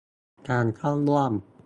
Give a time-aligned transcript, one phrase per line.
[0.49, 1.33] การเข้าร่วม